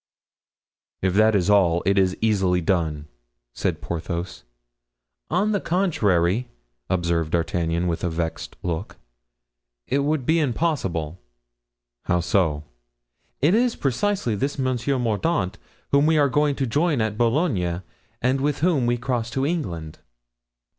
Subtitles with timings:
[1.03, 3.05] "If that is all, it is easily done,"
[3.53, 4.41] said Porthos.
[5.29, 6.47] "On the contrary,"
[6.89, 8.95] observed D'Artagnan, with a vexed look;
[9.85, 11.19] "it would be impossible."
[12.05, 12.63] "How so?"
[13.41, 15.59] "It is precisely this Monsieur Mordaunt
[15.91, 17.83] whom we are going to join at Boulogne
[18.23, 19.99] and with whom we cross to England."